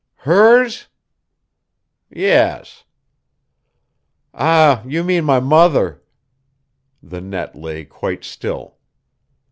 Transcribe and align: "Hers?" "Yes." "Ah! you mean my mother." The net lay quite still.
"Hers?" 0.25 0.87
"Yes." 2.09 2.85
"Ah! 4.33 4.81
you 4.87 5.03
mean 5.03 5.23
my 5.23 5.39
mother." 5.39 6.01
The 7.03 7.21
net 7.21 7.55
lay 7.55 7.85
quite 7.85 8.23
still. 8.23 8.77